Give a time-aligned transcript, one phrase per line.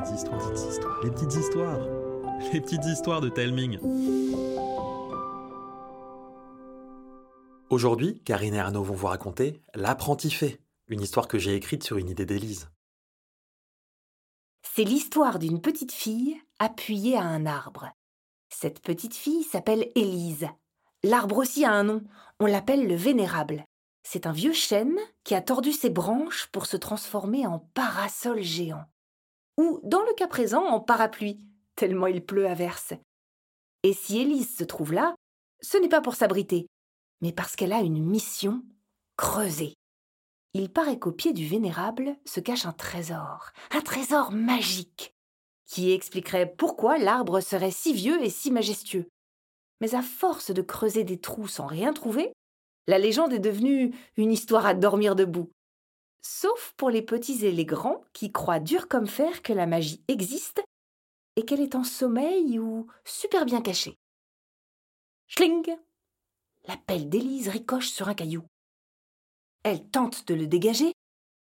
[0.00, 1.78] petites histoires, les petites histoires, les petites histoires,
[2.52, 3.78] les petites histoires de Telming.
[7.68, 11.98] Aujourd'hui, Karine et Arnaud vont vous raconter L'apprenti fait, une histoire que j'ai écrite sur
[11.98, 12.70] une idée d'Élise.
[14.62, 17.90] C'est l'histoire d'une petite fille appuyée à un arbre.
[18.48, 20.48] Cette petite fille s'appelle Élise.
[21.02, 22.02] L'arbre aussi a un nom,
[22.40, 23.64] on l'appelle le Vénérable.
[24.02, 28.84] C'est un vieux chêne qui a tordu ses branches pour se transformer en parasol géant.
[29.60, 31.38] Ou, dans le cas présent, en parapluie,
[31.76, 32.94] tellement il pleut à verse.
[33.82, 35.14] Et si Élise se trouve là,
[35.60, 36.66] ce n'est pas pour s'abriter,
[37.20, 38.62] mais parce qu'elle a une mission
[39.18, 39.74] creuser.
[40.54, 45.12] Il paraît qu'au pied du Vénérable se cache un trésor, un trésor magique,
[45.66, 49.08] qui expliquerait pourquoi l'arbre serait si vieux et si majestueux.
[49.82, 52.32] Mais à force de creuser des trous sans rien trouver,
[52.86, 55.50] la légende est devenue une histoire à dormir debout.
[56.22, 60.02] Sauf pour les petits et les grands qui croient dur comme fer que la magie
[60.08, 60.62] existe
[61.36, 63.96] et qu'elle est en sommeil ou super bien cachée.
[65.28, 65.76] Schling
[66.66, 68.44] La pelle d'Élise ricoche sur un caillou.
[69.62, 70.92] Elle tente de le dégager,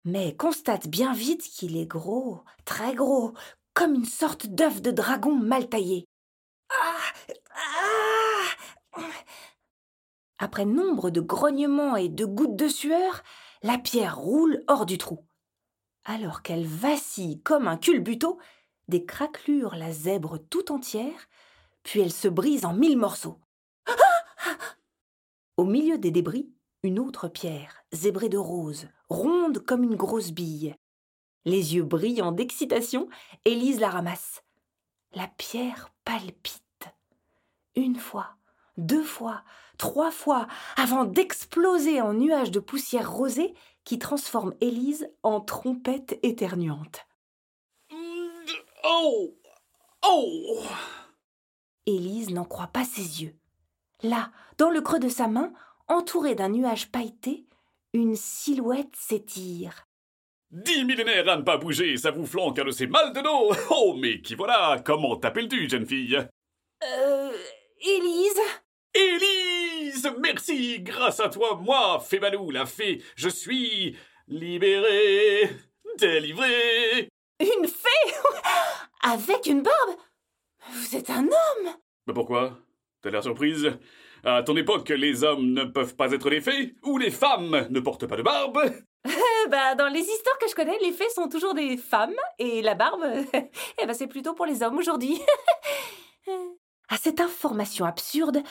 [0.06, 3.33] mais constate bien vite qu'il est gros, très gros,
[3.73, 6.05] comme une sorte d'œuf de dragon mal taillé.
[6.70, 6.98] Ah
[8.95, 9.00] Ah
[10.39, 13.23] Après nombre de grognements et de gouttes de sueur,
[13.64, 15.25] la pierre roule hors du trou.
[16.03, 18.38] Alors qu'elle vacille comme un culbuto,
[18.89, 21.28] des craquelures la zèbrent tout entière,
[21.83, 23.39] puis elle se brise en mille morceaux.
[25.58, 26.52] Au milieu des débris,
[26.83, 30.75] une autre pierre, zébrée de rose, ronde comme une grosse bille.
[31.45, 33.08] Les yeux brillants d'excitation,
[33.45, 34.44] Élise la ramasse.
[35.14, 36.61] La pierre palpite.
[37.75, 38.36] Une fois,
[38.77, 39.44] deux fois,
[39.84, 43.53] trois fois, avant d'exploser en nuage de poussière rosée
[43.84, 47.06] qui transforme Élise en trompette éternuante.
[48.86, 49.36] Oh
[50.06, 50.61] Oh
[51.86, 53.36] Élise n'en croit pas ses yeux.
[54.04, 55.52] Là, dans le creux de sa main,
[55.89, 57.45] entourée d'un nuage pailleté,
[57.92, 59.86] une silhouette s'étire.
[60.50, 63.54] Dix millénaires à ne pas bouger, ça vous flanque un de ces mal de dos
[63.70, 64.82] Oh, mais qui voilà?
[64.86, 66.26] Comment t'appelles-tu, jeune fille?
[66.86, 67.38] Euh.
[67.82, 68.39] Élise?
[70.33, 73.95] Merci Grâce à toi, moi, Fébalou, la fée, je suis
[74.27, 75.48] libéré,
[75.99, 77.08] délivré.
[77.39, 78.14] Une fée?
[79.04, 79.95] Avec une barbe?
[80.71, 81.76] Vous êtes un homme!
[82.08, 82.58] Mais pourquoi?
[83.04, 83.77] T'as l'air surprise.
[84.23, 87.80] À ton époque, les hommes ne peuvent pas être des fées Ou les femmes ne
[87.80, 88.60] portent pas de barbe.
[89.50, 92.76] Bah, dans les histoires que je connais, les fées sont toujours des femmes, et la
[92.76, 95.21] barbe, eh ben, c'est plutôt pour les hommes aujourd'hui.
[96.93, 98.43] À cette information absurde,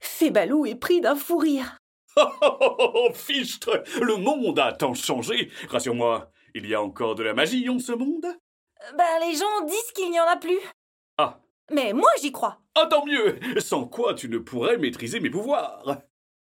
[0.00, 1.78] Fébalou est pris d'un fou rire.
[2.18, 7.14] Oh, oh, oh, oh, fichtre Le monde a tant changé Rassure-moi, il y a encore
[7.14, 8.26] de la magie en ce monde?
[8.96, 10.58] Bah, les gens disent qu'il n'y en a plus.
[11.18, 11.40] Ah.
[11.70, 12.58] Mais moi, j'y crois.
[12.74, 15.98] Ah, tant mieux Sans quoi tu ne pourrais maîtriser mes pouvoirs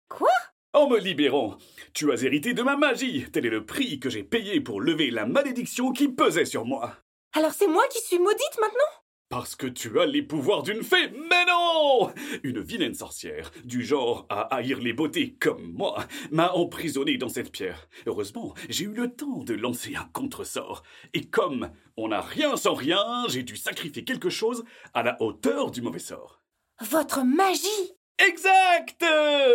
[0.09, 0.33] Quoi?
[0.73, 1.57] En me libérant,
[1.95, 3.31] tu as hérité de ma magie.
[3.31, 6.97] Tel est le prix que j'ai payé pour lever la malédiction qui pesait sur moi.
[7.33, 9.01] Alors c'est moi qui suis maudite maintenant?
[9.31, 11.09] Parce que tu as les pouvoirs d'une fée.
[11.09, 17.17] Mais non Une vilaine sorcière, du genre à haïr les beautés comme moi, m'a emprisonné
[17.17, 17.89] dans cette pierre.
[18.07, 20.83] Heureusement, j'ai eu le temps de lancer un contresort.
[21.15, 24.65] Et comme on n'a rien sans rien, j'ai dû sacrifier quelque chose
[24.95, 26.43] à la hauteur du mauvais sort.
[26.81, 29.05] Votre magie Exact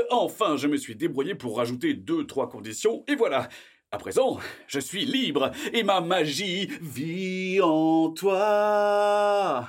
[0.10, 3.50] Enfin, je me suis débrouillé pour rajouter deux, trois conditions, et voilà.
[3.96, 8.42] À présent, je suis libre, et ma magie vit en toi.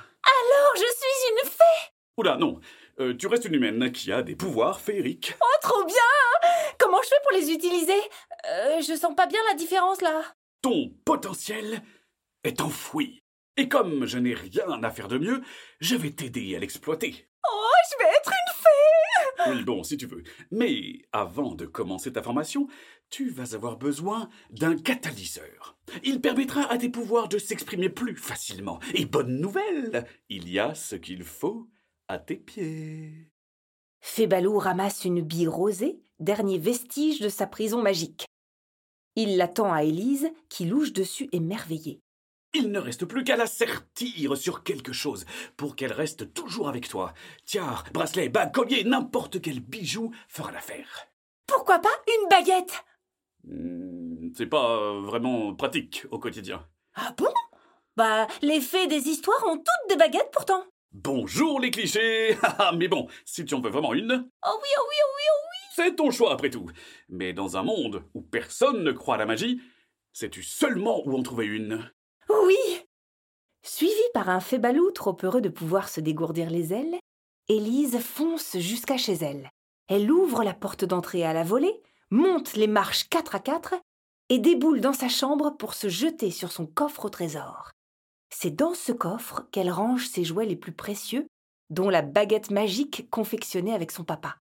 [0.01, 2.59] Alors je suis une fée Oula, non.
[2.99, 5.33] Euh, tu restes une humaine qui a des pouvoirs féeriques.
[5.41, 5.95] Oh, trop bien
[6.77, 8.01] Comment je fais pour les utiliser?
[8.49, 10.21] Euh, Je sens pas bien la différence là.
[10.61, 11.81] Ton potentiel
[12.43, 13.21] est enfoui.
[13.55, 15.41] Et comme je n'ai rien à faire de mieux,
[15.79, 17.29] je vais t'aider à l'exploiter.
[17.49, 18.33] Oh, je vais être
[19.51, 20.23] Oui, bon, si tu veux.
[20.51, 22.67] Mais avant de commencer ta formation,
[23.09, 25.77] tu vas avoir besoin d'un catalyseur.
[26.03, 28.79] Il permettra à tes pouvoirs de s'exprimer plus facilement.
[28.93, 31.69] Et bonne nouvelle, il y a ce qu'il faut
[32.07, 33.31] à tes pieds.
[34.01, 38.25] Fébalou ramasse une bille rosée, dernier vestige de sa prison magique.
[39.15, 42.01] Il l'attend à Élise, qui louche dessus émerveillée.
[42.59, 45.25] Il ne reste plus qu'à la sertir sur quelque chose
[45.57, 47.13] pour qu'elle reste toujours avec toi.
[47.45, 51.05] Tiare, bracelet, bague, collier, n'importe quel bijou fera l'affaire.
[51.45, 52.83] Pourquoi pas une baguette?
[53.43, 56.65] Hmm, C'est pas euh, vraiment pratique au quotidien.
[56.95, 57.31] Ah bon?
[57.95, 60.63] Bah, les fées des histoires ont toutes des baguettes pourtant.
[60.91, 64.11] Bonjour les clichés Haha, Mais bon, si tu en veux vraiment une,
[64.45, 66.71] Oh oui, oh oui, oh oui, oh oui c'est ton choix après tout.
[67.07, 69.61] Mais dans un monde où personne ne croit à la magie,
[70.11, 71.91] sais-tu seulement où en trouver une?
[72.47, 72.55] Oui
[73.61, 76.97] Suivie par un fébalou trop heureux de pouvoir se dégourdir les ailes,
[77.49, 79.49] Élise fonce jusqu'à chez elle.
[79.89, 83.75] Elle ouvre la porte d'entrée à la volée, monte les marches quatre à quatre
[84.29, 87.71] et déboule dans sa chambre pour se jeter sur son coffre au trésor.
[88.33, 91.27] C'est dans ce coffre qu'elle range ses jouets les plus précieux,
[91.69, 94.37] dont la baguette magique confectionnée avec son papa.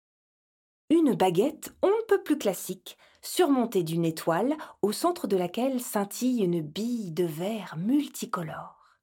[0.91, 6.45] Une baguette on ne peut plus classique, surmontée d'une étoile au centre de laquelle scintille
[6.45, 8.99] une bille de verre multicolore.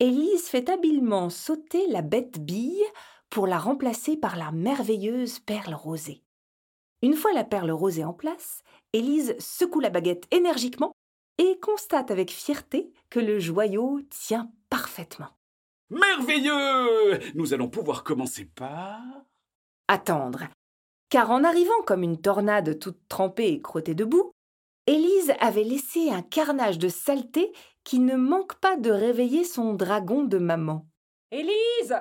[0.00, 2.84] Élise fait habilement sauter la bête bille
[3.28, 6.22] pour la remplacer par la merveilleuse perle rosée.
[7.02, 8.62] Une fois la perle rosée en place,
[8.92, 10.92] Élise secoue la baguette énergiquement
[11.38, 15.30] et constate avec fierté que le joyau tient parfaitement.
[15.90, 19.00] Merveilleux Nous allons pouvoir commencer par...
[19.88, 20.44] Attendre.
[21.10, 24.30] Car en arrivant comme une tornade toute trempée et crottée de boue,
[24.86, 27.52] Élise avait laissé un carnage de saleté
[27.84, 30.86] qui ne manque pas de réveiller son dragon de maman.
[31.32, 31.96] Élise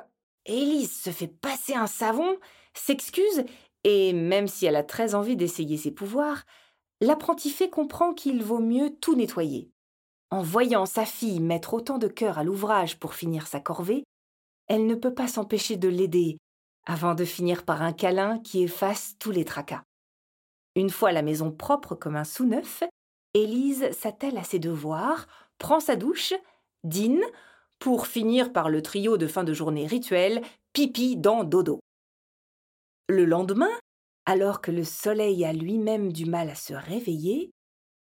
[0.46, 2.38] Élise se fait passer un savon,
[2.74, 3.46] s'excuse,
[3.84, 6.44] et même si elle a très envie d'essayer ses pouvoirs,
[7.02, 9.72] l'apprenti fait comprend qu'il vaut mieux tout nettoyer.
[10.32, 14.04] En voyant sa fille mettre autant de cœur à l'ouvrage pour finir sa corvée,
[14.68, 16.38] elle ne peut pas s'empêcher de l'aider,
[16.86, 19.84] avant de finir par un câlin qui efface tous les tracas.
[20.76, 22.84] Une fois la maison propre comme un sous-neuf,
[23.34, 25.28] Élise s'attelle à ses devoirs,
[25.58, 26.34] prend sa douche,
[26.84, 27.24] dîne,
[27.78, 30.42] pour finir par le trio de fin de journée rituel
[30.74, 31.80] pipi dans dodo.
[33.08, 33.72] Le lendemain,
[34.26, 37.52] alors que le soleil a lui-même du mal à se réveiller,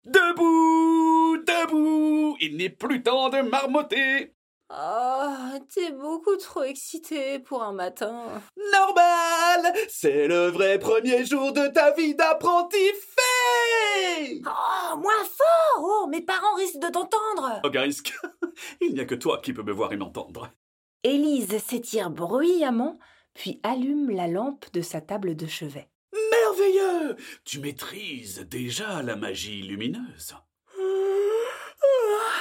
[0.04, 4.34] Debout Debout Il n'est plus temps de marmotter
[4.74, 8.24] Oh, t'es beaucoup trop excité pour un matin.
[8.72, 16.08] Normal C'est le vrai premier jour de ta vie d'apprenti fait Oh, moins fort Oh,
[16.08, 18.14] mes parents risquent de t'entendre Ogarisk,
[18.82, 20.50] il n'y a que toi qui peux me voir et m'entendre.
[21.04, 22.98] Élise s'étire bruyamment,
[23.34, 25.90] puis allume la lampe de sa table de chevet.
[26.32, 30.36] Merveilleux Tu maîtrises déjà la magie lumineuse.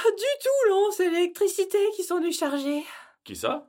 [0.03, 2.83] Du tout, non, c'est l'électricité qui sont déchargées.
[3.23, 3.67] Qui ça?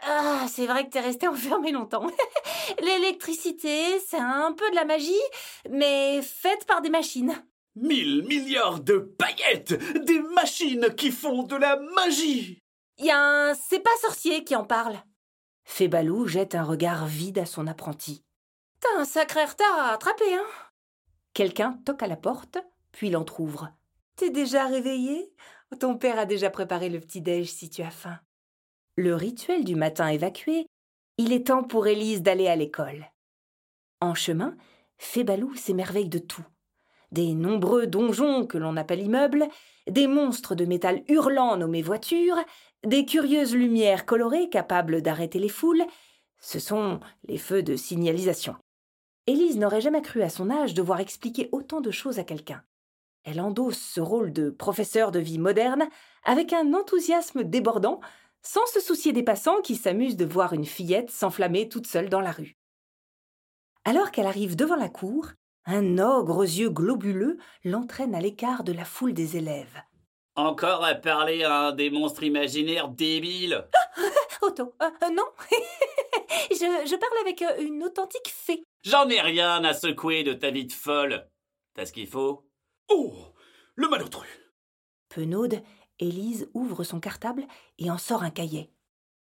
[0.00, 2.06] Ah, c'est vrai que t'es resté enfermé longtemps.
[2.82, 5.12] L'électricité, c'est un peu de la magie,
[5.70, 7.34] mais faite par des machines.
[7.76, 12.60] Mille milliards de paillettes Des machines qui font de la magie
[12.98, 14.96] Y a un c'est pas sorcier qui en parle.
[15.64, 18.22] Fébalou jette un regard vide à son apprenti.
[18.80, 20.46] T'as un sacré retard à attraper, hein
[21.32, 22.58] Quelqu'un toque à la porte,
[22.92, 23.70] puis l'entr'ouvre.
[24.14, 25.32] T'es déjà réveillé
[25.78, 28.18] Ton père a déjà préparé le petit-déj si tu as faim.
[28.96, 30.66] Le rituel du matin évacué,
[31.18, 33.10] il est temps pour Élise d'aller à l'école.
[34.00, 34.56] En chemin,
[34.98, 36.44] Fébalou s'émerveille de tout.
[37.10, 39.48] Des nombreux donjons que l'on appelle immeubles,
[39.88, 42.38] des monstres de métal hurlants nommés voitures,
[42.84, 45.84] des curieuses lumières colorées capables d'arrêter les foules.
[46.38, 48.56] Ce sont les feux de signalisation.
[49.26, 52.62] Élise n'aurait jamais cru à son âge devoir expliquer autant de choses à quelqu'un.
[53.24, 55.88] Elle endosse ce rôle de professeur de vie moderne
[56.24, 58.00] avec un enthousiasme débordant,
[58.42, 62.20] sans se soucier des passants qui s'amusent de voir une fillette s'enflammer toute seule dans
[62.20, 62.56] la rue.
[63.86, 65.28] Alors qu'elle arrive devant la cour,
[65.66, 69.82] un ogre aux yeux globuleux l'entraîne à l'écart de la foule des élèves.
[70.36, 73.66] Encore à parler à un des monstres imaginaires débiles
[74.42, 75.24] Otto, euh, euh, non.
[76.50, 78.62] je, je parle avec euh, une authentique fée.
[78.82, 81.26] J'en ai rien à secouer de ta vie de folle.
[81.74, 82.44] T'as ce qu'il faut?
[82.88, 83.12] Oh
[83.76, 84.26] Le malotru.
[85.08, 85.62] Penaude,
[85.98, 87.44] Élise ouvre son cartable
[87.78, 88.70] et en sort un cahier.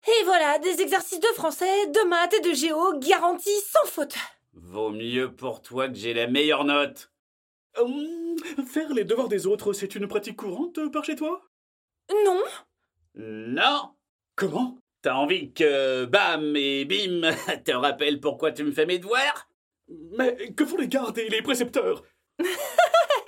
[0.07, 4.15] Et voilà, des exercices de français, de maths et de géo garantis sans faute.
[4.53, 7.11] Vaut mieux pour toi que j'ai la meilleure note.
[7.77, 8.35] Hum,
[8.67, 11.41] Faire les devoirs des autres, c'est une pratique courante par chez toi?
[12.25, 12.41] Non,
[13.15, 13.91] Non.
[14.35, 14.77] Comment?
[15.01, 17.21] T'as envie que, bam et bim,
[17.65, 19.49] te rappelle pourquoi tu me fais mes devoirs?
[20.17, 22.03] Mais que font les gardes et les précepteurs?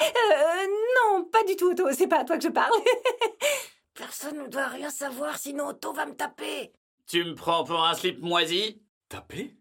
[0.02, 2.74] euh, non, pas du tout, Otto, c'est pas à toi que je parle.
[3.94, 6.72] Personne ne doit rien savoir, sinon Otto va me taper.
[7.08, 8.82] Tu me prends pour un slip moisi?
[9.10, 9.54] Taper?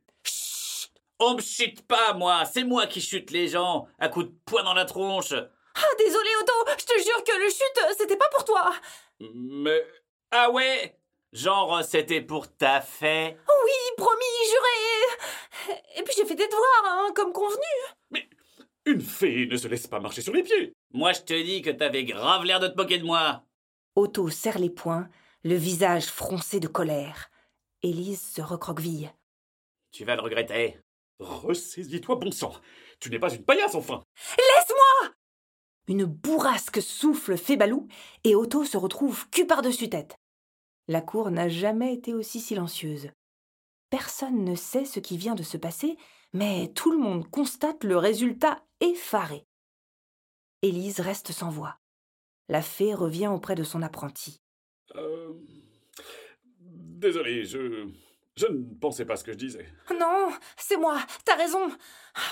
[1.19, 4.63] On me chute pas, moi C'est moi qui chute les gens, à coups de poing
[4.63, 8.45] dans la tronche Ah, désolé, Otto, je te jure que le chute, c'était pas pour
[8.45, 8.73] toi.
[9.35, 9.85] Mais...
[10.31, 10.97] Ah ouais?
[11.33, 15.77] Genre, c'était pour ta fête Oui, promis, juré.
[15.97, 18.27] Et puis j'ai fait des devoirs, hein, comme convenu.
[18.91, 21.71] Une fée ne se laisse pas marcher sur les pieds Moi, je te dis que
[21.71, 23.45] t'avais grave l'air de te moquer de moi
[23.95, 25.09] Otto serre les poings,
[25.45, 27.31] le visage froncé de colère.
[27.83, 29.13] Élise se recroqueville.
[29.93, 30.81] Tu vas le regretter.
[31.21, 32.53] Ressaisis-toi, bon sang
[32.99, 34.03] Tu n'es pas une paillasse, enfin
[34.37, 35.13] Laisse-moi
[35.87, 37.87] Une bourrasque souffle Fébalou
[38.25, 40.17] et Otto se retrouve cul par-dessus tête.
[40.89, 43.11] La cour n'a jamais été aussi silencieuse.
[43.89, 45.97] Personne ne sait ce qui vient de se passer,
[46.33, 49.47] mais tout le monde constate le résultat effaré.
[50.63, 51.79] Élise reste sans voix.
[52.49, 54.41] La fée revient auprès de son apprenti.
[54.97, 55.33] Euh...
[56.59, 57.89] Désolé, je.
[58.37, 59.67] Je ne pensais pas ce que je disais.
[59.99, 61.69] Non, c'est moi, t'as raison.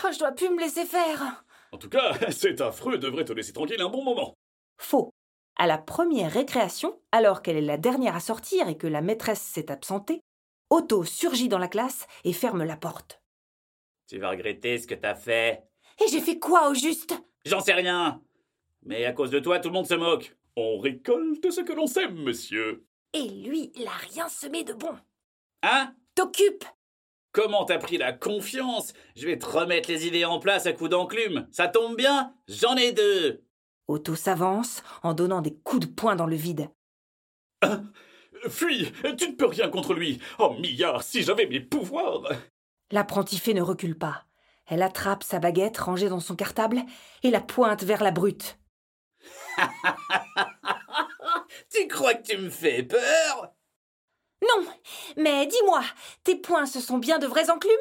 [0.05, 1.45] Oh, je dois plus me laisser faire.
[1.73, 4.35] En tout cas, cet affreux devrait te laisser tranquille un bon moment.
[4.79, 5.11] Faux.
[5.57, 9.43] À la première récréation, alors qu'elle est la dernière à sortir et que la maîtresse
[9.43, 10.21] s'est absentée,
[10.71, 13.21] Otto surgit dans la classe et ferme la porte.
[14.09, 15.63] Tu vas regretter ce que t'as fait.
[16.03, 17.15] Et j'ai fait quoi au juste?
[17.45, 18.23] J'en sais rien.
[18.83, 20.35] Mais à cause de toi, tout le monde se moque.
[20.57, 22.87] On récolte ce que l'on sème, monsieur.
[23.13, 24.95] Et lui, il a rien semé de bon.
[25.63, 25.95] Hein?
[26.15, 26.65] T'occupe
[27.33, 28.95] Comment t'as pris la confiance?
[29.15, 31.47] Je vais te remettre les idées en place à coups d'enclume.
[31.53, 33.45] Ça tombe bien J'en ai deux
[33.89, 36.71] Otto s'avance en donnant des coups de poing dans le vide.
[37.63, 37.85] Hein
[38.49, 42.23] Fuis Tu ne peux rien contre lui Oh, Mia, si j'avais mes pouvoirs
[42.91, 44.25] L'apprenti fée ne recule pas.
[44.67, 46.83] Elle attrape sa baguette rangée dans son cartable
[47.23, 48.59] et la pointe vers la brute.
[51.73, 53.53] tu crois que tu me fais peur?
[54.43, 54.67] Non,
[55.17, 55.83] mais dis-moi,
[56.23, 57.73] tes poings ce sont bien de vrais enclumes?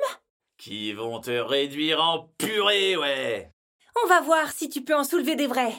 [0.57, 3.51] Qui vont te réduire en purée, ouais
[4.03, 5.75] On va voir si tu peux en soulever des vrais.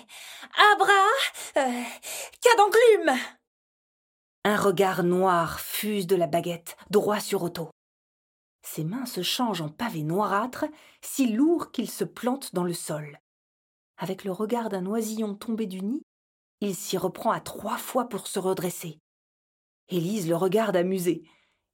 [0.73, 0.93] Abra,
[1.57, 1.83] euh,
[2.41, 3.19] cas d'enclume
[4.45, 7.71] Un regard noir fuse de la baguette, droit sur Otto.
[8.71, 10.67] Ses mains se changent en pavé noirâtre,
[11.01, 13.19] si lourd qu'il se plante dans le sol.
[13.97, 16.03] Avec le regard d'un oisillon tombé du nid,
[16.61, 19.01] il s'y reprend à trois fois pour se redresser.
[19.89, 21.23] Élise le regarde amusée.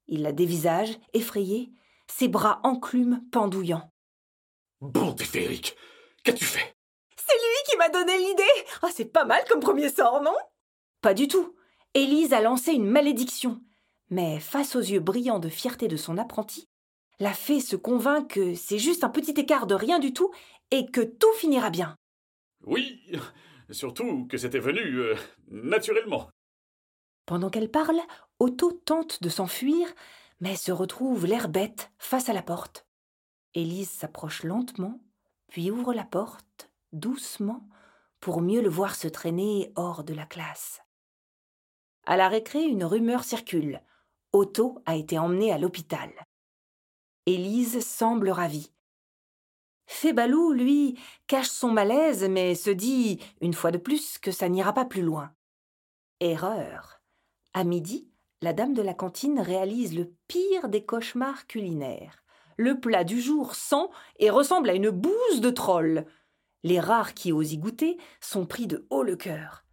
[0.06, 1.72] Il la dévisage, effrayé,
[2.06, 3.90] ses bras enclumes pendouillants.
[4.80, 5.76] Bon Féeric,
[6.22, 6.76] qu'as-tu fait?
[7.16, 10.36] C'est lui qui m'a donné l'idée Oh, c'est pas mal comme premier sort, non?
[11.00, 11.56] Pas du tout.
[11.92, 13.60] Élise a lancé une malédiction.
[14.10, 16.68] Mais face aux yeux brillants de fierté de son apprenti,
[17.20, 20.32] la fée se convainc que c'est juste un petit écart de rien du tout
[20.70, 21.96] et que tout finira bien.
[22.66, 23.00] Oui,
[23.70, 25.14] surtout que c'était venu euh,
[25.48, 26.28] naturellement.
[27.26, 28.00] Pendant qu'elle parle,
[28.38, 29.86] Otto tente de s'enfuir,
[30.40, 32.86] mais se retrouve l'air bête face à la porte.
[33.54, 35.00] Élise s'approche lentement,
[35.48, 37.66] puis ouvre la porte, doucement,
[38.20, 40.80] pour mieux le voir se traîner hors de la classe.
[42.06, 43.80] À la récré, une rumeur circule.
[44.32, 46.10] Otto a été emmené à l'hôpital.
[47.26, 48.70] Élise semble ravie.
[49.86, 54.74] Fébalou, lui, cache son malaise, mais se dit, une fois de plus, que ça n'ira
[54.74, 55.32] pas plus loin.
[56.20, 57.00] Erreur.
[57.54, 58.08] À midi,
[58.42, 62.24] la dame de la cantine réalise le pire des cauchemars culinaires.
[62.58, 63.88] Le plat du jour sent
[64.18, 66.04] et ressemble à une bouse de troll.
[66.62, 69.64] Les rares qui osent y goûter sont pris de haut le cœur.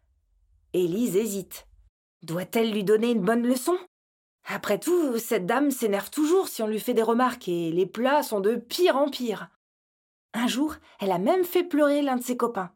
[0.72, 1.68] Élise hésite.
[2.24, 3.78] Doit-elle lui donner une bonne leçon?
[4.46, 8.24] Après tout, cette dame s'énerve toujours si on lui fait des remarques et les plats
[8.24, 9.50] sont de pire en pire.
[10.34, 12.74] Un jour, elle a même fait pleurer l'un de ses copains.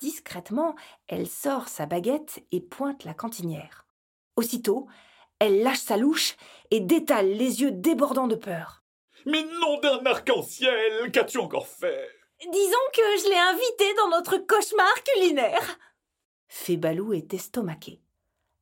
[0.00, 0.74] Discrètement,
[1.06, 3.86] elle sort sa baguette et pointe la cantinière.
[4.36, 4.86] Aussitôt,
[5.38, 6.36] elle lâche sa louche
[6.70, 8.82] et détale les yeux débordants de peur.
[9.26, 12.10] Mais nom d'un arc-en-ciel, qu'as-tu encore fait?
[12.40, 15.78] Disons que je l'ai invité dans notre cauchemar culinaire.
[16.48, 18.03] Fébalou est estomaqué.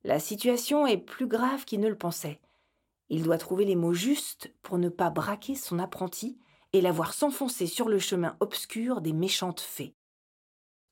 [0.04, 2.40] La situation est plus grave qu'il ne le pensait.
[3.08, 6.38] Il doit trouver les mots justes pour ne pas braquer son apprenti
[6.72, 9.94] et la voir s'enfoncer sur le chemin obscur des méchantes fées.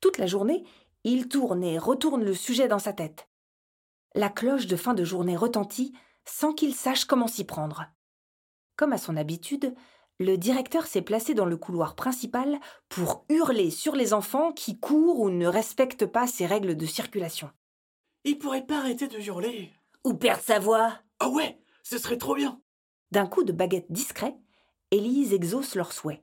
[0.01, 0.65] Toute la journée,
[1.05, 3.29] il tourne et retourne le sujet dans sa tête.
[4.15, 5.93] La cloche de fin de journée retentit
[6.25, 7.87] sans qu'il sache comment s'y prendre.
[8.77, 9.75] Comme à son habitude,
[10.19, 15.21] le directeur s'est placé dans le couloir principal pour hurler sur les enfants qui courent
[15.21, 17.51] ou ne respectent pas ses règles de circulation.
[18.25, 19.73] Il pourrait pas arrêter de hurler.
[20.05, 20.93] Ou perdre sa voix.
[21.19, 22.61] Ah ouais, ce serait trop bien.
[23.11, 24.37] D'un coup de baguette discret,
[24.91, 26.23] Élise exauce leur souhait.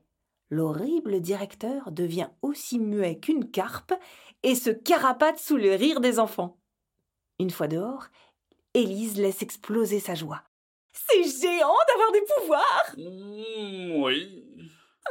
[0.50, 3.92] L'horrible directeur devient aussi muet qu'une carpe
[4.42, 6.58] et se carapate sous le rire des enfants.
[7.38, 8.06] Une fois dehors,
[8.74, 10.42] Élise laisse exploser sa joie.
[10.92, 14.44] C'est géant d'avoir des pouvoirs Mmh, oui.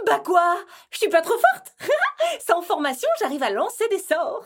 [0.06, 0.58] Bah quoi?
[0.92, 1.74] Je suis pas trop forte
[2.46, 4.46] Sans formation, j'arrive à lancer des sorts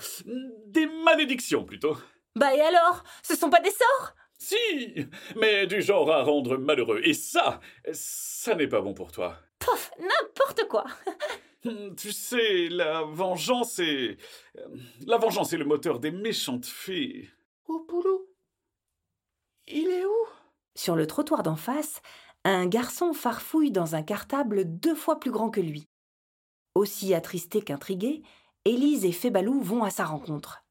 [0.68, 1.98] Des malédictions plutôt.
[2.36, 3.04] Bah et alors?
[3.24, 4.14] Ce sont pas des sorts?
[4.38, 7.02] Si, mais du genre à rendre malheureux.
[7.04, 7.60] Et ça,
[7.92, 9.38] ça n'est pas bon pour toi.
[9.60, 10.86] Pof, n'importe quoi
[11.98, 14.18] Tu sais, la vengeance est...
[15.06, 17.30] La vengeance est le moteur des méchantes fées.
[17.68, 18.26] Oh, Poulou
[19.68, 20.28] Il est où?
[20.76, 22.02] Sur le trottoir d'en face,
[22.44, 25.88] un garçon farfouille dans un cartable deux fois plus grand que lui.
[26.74, 28.24] Aussi attristé qu'intrigué,
[28.66, 30.64] Élise et Fébalou vont à sa rencontre.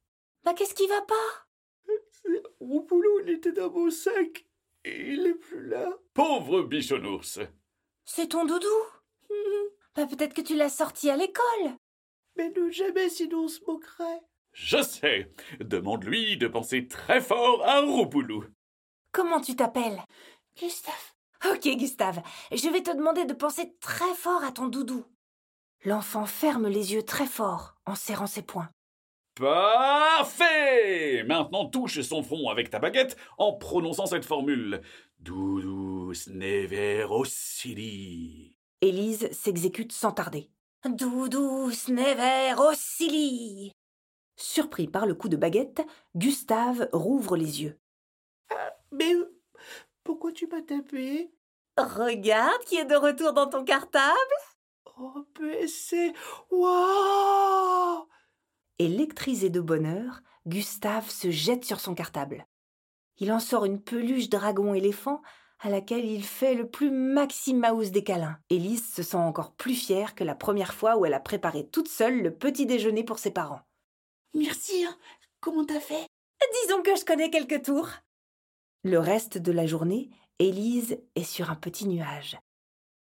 [0.45, 1.47] Bah qu'est-ce qui va pas?
[2.61, 4.45] C'est Roupoulou, était dans mon sac.
[4.85, 5.97] Et il est plus là.
[6.15, 7.39] Pauvre bichonours.
[8.05, 8.67] C'est ton doudou
[9.95, 11.77] bah, Peut-être que tu l'as sorti à l'école.
[12.37, 14.21] Mais nous jamais, sinon on se moquerait.
[14.53, 15.33] Je sais.
[15.61, 18.45] Demande-lui de penser très fort à Roupoulou.
[19.13, 20.03] Comment tu t'appelles?
[20.57, 21.15] Gustave.
[21.51, 25.07] Ok, Gustave, je vais te demander de penser très fort à ton doudou.
[25.85, 28.69] L'enfant ferme les yeux très fort en serrant ses poings.
[29.41, 34.83] Parfait Maintenant touche son front avec ta baguette en prononçant cette formule.
[35.19, 38.55] Doudou snever ossili.
[38.83, 40.51] Élise s'exécute sans tarder.
[40.85, 43.73] Doudou snever ossili.
[44.37, 45.81] Surpris par le coup de baguette,
[46.15, 47.79] Gustave rouvre les yeux.
[48.93, 49.15] Mais
[50.05, 51.31] pourquoi tu m'as tapé?
[51.79, 54.35] Regarde qui est de retour dans ton cartable.
[54.99, 56.13] Oh, PC
[56.51, 57.30] Waouh
[58.81, 62.47] Électrisé de bonheur, Gustave se jette sur son cartable.
[63.19, 65.21] Il en sort une peluche dragon éléphant
[65.59, 68.39] à laquelle il fait le plus maximouse des câlins.
[68.49, 71.89] Élise se sent encore plus fière que la première fois où elle a préparé toute
[71.89, 73.61] seule le petit déjeuner pour ses parents.
[74.33, 74.97] Merci, hein.
[75.41, 76.07] comment t'as fait?
[76.63, 77.91] Disons que je connais quelques tours.
[78.83, 80.09] Le reste de la journée,
[80.39, 82.39] Élise est sur un petit nuage.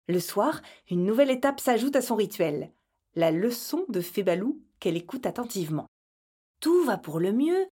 [0.08, 2.72] Le soir, une nouvelle étape s'ajoute à son rituel,
[3.14, 5.88] la leçon de Fébalou qu'elle écoute attentivement.
[6.60, 7.68] Tout va pour le mieux,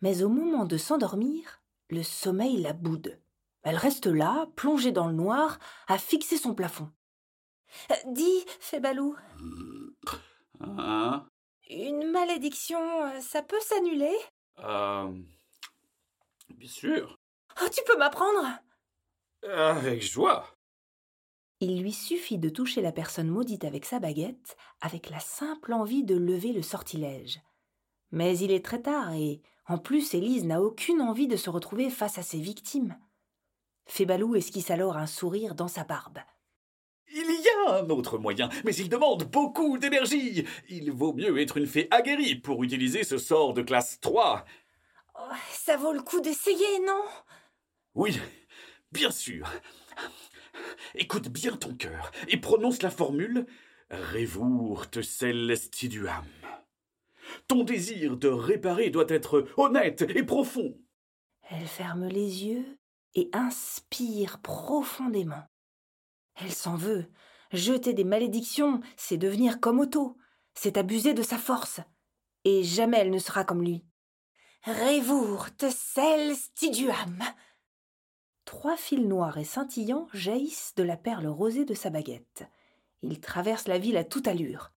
[0.00, 1.60] mais au moment de s'endormir,
[1.90, 3.20] le sommeil la boude.
[3.62, 6.90] Elle reste là, plongée dans le noir, à fixer son plafond.
[7.90, 9.16] Euh, dis, Fébalou.
[10.60, 11.26] Hein?
[11.68, 14.16] Une malédiction, euh, ça peut s'annuler?
[14.60, 15.12] Euh.
[16.48, 17.18] Bien sûr.
[17.60, 18.46] Oh, tu peux m'apprendre?
[19.42, 20.57] Avec joie.
[21.60, 26.04] Il lui suffit de toucher la personne maudite avec sa baguette, avec la simple envie
[26.04, 27.40] de lever le sortilège.
[28.12, 31.90] Mais il est très tard et, en plus, Élise n'a aucune envie de se retrouver
[31.90, 32.96] face à ses victimes.
[33.86, 36.18] Fébalou esquisse alors un sourire dans sa barbe.
[37.10, 40.44] Il y a un autre moyen, mais il demande beaucoup d'énergie.
[40.68, 44.44] Il vaut mieux être une fée aguerrie pour utiliser ce sort de classe 3.
[45.18, 47.02] Oh, Ça vaut le coup d'essayer, non?
[47.94, 48.20] Oui,
[48.92, 49.50] bien sûr.
[50.94, 53.46] Écoute bien ton cœur et prononce la formule
[53.90, 56.26] Revourt celestiduam.
[57.46, 60.78] Ton désir de réparer doit être honnête et profond.
[61.50, 62.78] Elle ferme les yeux
[63.14, 65.42] et inspire profondément.
[66.36, 67.06] Elle s'en veut.
[67.52, 70.18] Jeter des malédictions, c'est devenir comme Otto.
[70.54, 71.80] C'est abuser de sa force.
[72.44, 73.84] Et jamais elle ne sera comme lui.
[74.64, 77.22] Revourt celestiduam.
[78.48, 82.48] Trois fils noirs et scintillants jaillissent de la perle rosée de sa baguette.
[83.02, 84.72] Ils traversent la ville à toute allure.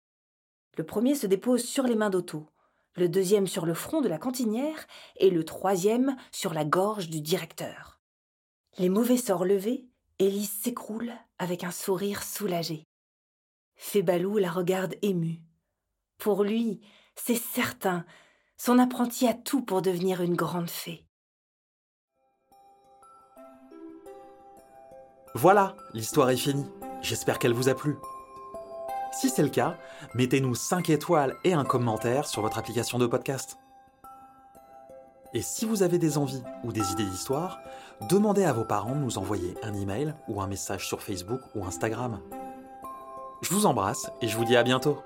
[0.78, 2.48] Le premier se dépose sur les mains d'Otto,
[2.96, 7.20] le deuxième sur le front de la cantinière et le troisième sur la gorge du
[7.20, 8.00] directeur.
[8.78, 9.86] Les mauvais sorts levés,
[10.18, 12.86] Élise s'écroule avec un sourire soulagé.
[13.76, 15.42] Fébalou la regarde émue.
[16.16, 16.80] Pour lui,
[17.16, 18.06] c'est certain,
[18.56, 21.07] son apprenti a tout pour devenir une grande fée.
[25.40, 26.66] Voilà, l'histoire est finie.
[27.00, 27.96] J'espère qu'elle vous a plu.
[29.12, 29.76] Si c'est le cas,
[30.14, 33.56] mettez-nous 5 étoiles et un commentaire sur votre application de podcast.
[35.34, 37.60] Et si vous avez des envies ou des idées d'histoire,
[38.08, 41.64] demandez à vos parents de nous envoyer un email ou un message sur Facebook ou
[41.64, 42.18] Instagram.
[43.40, 44.98] Je vous embrasse et je vous dis à bientôt.